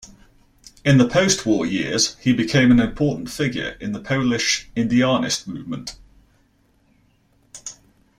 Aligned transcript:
In 0.83 0.97
the 0.97 1.07
postwar 1.07 1.69
years, 1.69 2.15
he 2.17 2.33
became 2.33 2.71
an 2.71 2.79
important 2.79 3.29
figure 3.29 3.77
in 3.79 3.91
the 3.91 3.99
Polish 3.99 4.67
"indianist" 4.75 5.45
movement. 5.47 5.95